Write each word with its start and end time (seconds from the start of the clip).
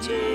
beauty. 0.00 0.27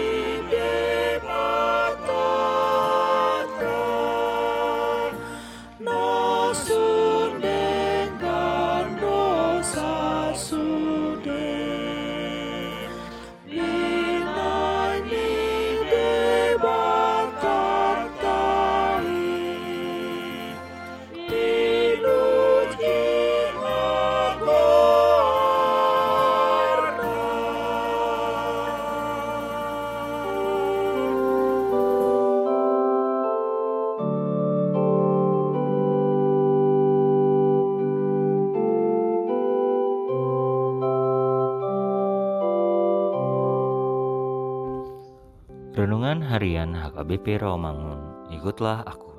Renungan 45.74 46.22
Harian 46.22 46.78
HKBP 46.78 47.42
Rawamangun, 47.42 48.30
ikutlah 48.30 48.86
aku. 48.86 49.10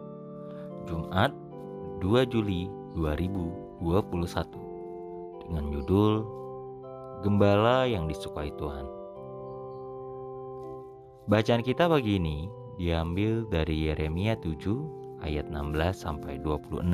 Jumat 0.87 1.35
2 1.99 2.31
Juli 2.31 2.71
2021 2.95 3.83
dengan 5.43 5.65
judul 5.75 6.23
Gembala 7.27 7.91
yang 7.91 8.07
disukai 8.07 8.55
Tuhan. 8.55 8.87
Bacaan 11.27 11.67
kita 11.67 11.91
pagi 11.91 12.23
ini 12.23 12.47
diambil 12.79 13.51
dari 13.51 13.91
Yeremia 13.91 14.39
7 14.39 15.27
ayat 15.27 15.51
16 15.51 15.75
sampai 15.91 16.39
26. 16.39 16.87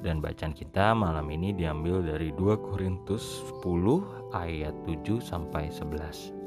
Dan 0.00 0.24
bacaan 0.24 0.56
kita 0.56 0.96
malam 0.96 1.28
ini 1.28 1.52
diambil 1.52 2.00
dari 2.00 2.32
2 2.32 2.64
Korintus 2.64 3.44
10 3.60 4.32
ayat 4.32 4.72
7 4.88 5.20
sampai 5.20 5.68
11. 5.68 6.41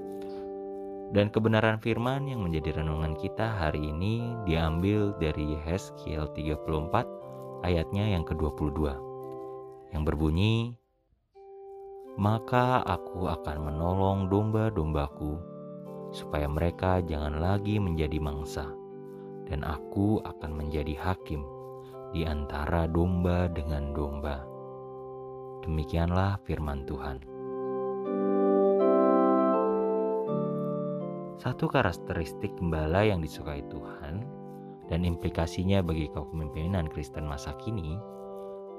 Dan 1.16 1.32
kebenaran 1.32 1.80
firman 1.80 2.28
yang 2.28 2.44
menjadi 2.44 2.84
renungan 2.84 3.16
kita 3.16 3.48
hari 3.48 3.88
ini 3.88 4.36
diambil 4.44 5.16
dari 5.16 5.56
Yehezkiel 5.56 6.28
34 6.36 7.64
ayatnya 7.64 8.12
yang 8.12 8.28
ke-22 8.28 8.92
yang 9.96 10.04
berbunyi 10.04 10.76
Maka 12.20 12.84
aku 12.84 13.32
akan 13.32 13.58
menolong 13.64 14.28
domba-dombaku 14.28 15.40
supaya 16.12 16.52
mereka 16.52 17.00
jangan 17.00 17.40
lagi 17.40 17.80
menjadi 17.80 18.20
mangsa 18.20 18.68
dan 19.48 19.64
aku 19.64 20.20
akan 20.20 20.52
menjadi 20.52 21.00
hakim 21.00 21.48
di 22.12 22.28
antara 22.28 22.92
domba 22.92 23.48
dengan 23.48 23.96
domba. 23.96 24.44
Demikianlah 25.64 26.44
firman 26.44 26.84
Tuhan. 26.84 27.35
Satu 31.36 31.68
karakteristik 31.68 32.56
gembala 32.56 33.04
yang 33.04 33.20
disukai 33.20 33.60
Tuhan 33.68 34.24
dan 34.88 35.04
implikasinya 35.04 35.84
bagi 35.84 36.08
kepemimpinan 36.08 36.88
Kristen 36.88 37.28
masa 37.28 37.52
kini 37.60 38.00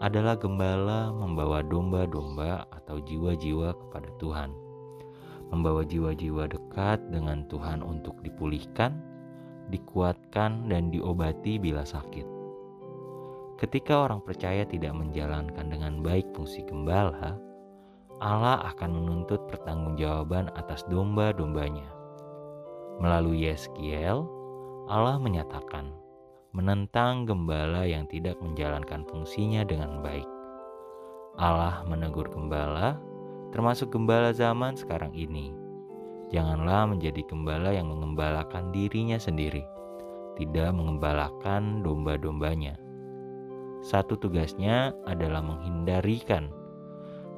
adalah 0.01 0.41
gembala 0.41 1.13
membawa 1.13 1.61
domba-domba 1.61 2.65
atau 2.73 2.97
jiwa-jiwa 3.01 3.77
kepada 3.77 4.09
Tuhan. 4.17 4.53
Membawa 5.53 5.85
jiwa-jiwa 5.85 6.49
dekat 6.49 7.01
dengan 7.13 7.45
Tuhan 7.49 7.85
untuk 7.85 8.19
dipulihkan, 8.25 8.99
dikuatkan, 9.69 10.69
dan 10.73 10.89
diobati 10.89 11.61
bila 11.61 11.85
sakit. 11.85 12.25
Ketika 13.57 14.05
orang 14.05 14.21
percaya 14.21 14.69
tidak 14.69 14.93
menjalankan 14.93 15.73
dengan 15.73 16.05
baik 16.05 16.29
fungsi 16.37 16.61
gembala, 16.69 17.41
Allah 18.21 18.65
akan 18.73 19.01
menuntut 19.01 19.45
pertanggungjawaban 19.49 20.53
atas 20.57 20.85
domba-dombanya. 20.93 21.96
Melalui 22.97 23.45
Yeskiel, 23.45 24.25
Allah 24.89 25.21
menyatakan 25.21 25.93
menentang 26.57 27.29
gembala 27.29 27.85
yang 27.85 28.09
tidak 28.09 28.41
menjalankan 28.41 29.05
fungsinya 29.05 29.61
dengan 29.69 30.01
baik. 30.01 30.25
Allah 31.37 31.85
menegur 31.85 32.33
gembala, 32.33 32.97
termasuk 33.53 33.93
gembala 33.93 34.33
zaman 34.33 34.73
sekarang 34.73 35.13
ini. 35.13 35.53
Janganlah 36.33 36.89
menjadi 36.89 37.21
gembala 37.29 37.77
yang 37.77 37.93
mengembalakan 37.93 38.73
dirinya 38.73 39.21
sendiri, 39.21 39.61
tidak 40.41 40.73
mengembalakan 40.73 41.85
domba-dombanya. 41.85 42.81
Satu 43.85 44.17
tugasnya 44.17 44.97
adalah 45.05 45.45
menghindarikan 45.45 46.49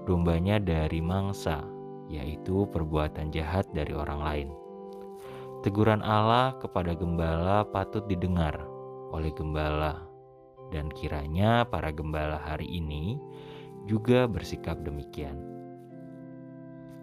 dombanya 0.07 0.63
dari 0.63 1.03
mangsa, 1.03 1.67
yaitu 2.07 2.71
perbuatan 2.71 3.35
jahat 3.35 3.67
dari 3.75 3.93
orang 3.93 4.23
lain. 4.23 4.49
Teguran 5.59 6.07
Allah 6.07 6.55
kepada 6.63 6.95
gembala 6.95 7.67
patut 7.67 8.07
didengar 8.07 8.55
oleh 9.11 9.35
gembala, 9.35 10.07
dan 10.71 10.87
kiranya 10.95 11.67
para 11.67 11.91
gembala 11.91 12.39
hari 12.39 12.71
ini 12.71 13.19
juga 13.91 14.31
bersikap 14.31 14.79
demikian. 14.87 15.35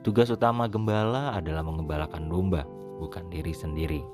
Tugas 0.08 0.32
utama 0.32 0.72
gembala 0.72 1.36
adalah 1.36 1.68
mengembalakan 1.68 2.32
domba, 2.32 2.64
bukan 3.02 3.28
diri 3.28 3.52
sendiri. 3.52 4.06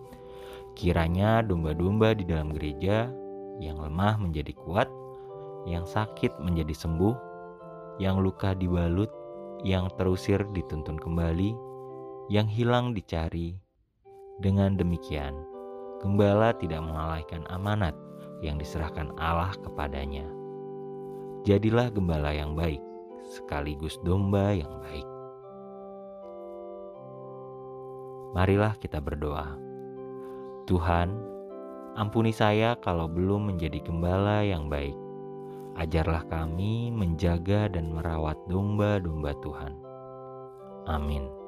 Kiranya 0.74 1.46
domba-domba 1.46 2.18
di 2.18 2.26
dalam 2.26 2.50
gereja 2.50 3.14
yang 3.62 3.78
lemah 3.78 4.18
menjadi 4.18 4.58
kuat, 4.58 4.90
yang 5.70 5.86
sakit 5.86 6.42
menjadi 6.42 6.74
sembuh, 6.74 7.14
yang 8.02 8.18
luka 8.18 8.58
dibalut, 8.58 9.14
yang 9.62 9.86
terusir 10.02 10.42
dituntun 10.50 10.98
kembali, 10.98 11.54
yang 12.34 12.50
hilang 12.50 12.98
dicari, 12.98 13.54
dengan 14.42 14.74
demikian, 14.74 15.38
gembala 16.02 16.52
tidak 16.58 16.82
melalaikan 16.82 17.46
amanat 17.54 17.94
yang 18.42 18.58
diserahkan 18.58 19.14
Allah 19.22 19.54
kepadanya. 19.62 20.26
Jadilah 21.46 21.94
gembala 21.94 22.34
yang 22.34 22.58
baik, 22.58 22.82
sekaligus 23.26 24.02
domba 24.02 24.54
yang 24.58 24.74
baik. 24.82 25.08
Marilah 28.34 28.74
kita 28.82 28.98
berdoa. 28.98 29.58
Tuhan, 30.66 31.10
ampuni 32.00 32.34
saya 32.34 32.78
kalau 32.80 33.06
belum 33.06 33.54
menjadi 33.54 33.84
gembala 33.84 34.42
yang 34.42 34.72
baik. 34.72 34.96
Ajarlah 35.80 36.28
kami 36.28 36.92
menjaga 36.92 37.72
dan 37.72 37.96
merawat 37.96 38.36
domba-domba 38.48 39.32
Tuhan. 39.40 39.74
Amin. 40.88 41.41